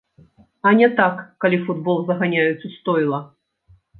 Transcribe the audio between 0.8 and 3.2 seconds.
так, калі футбол заганяюць у стойла!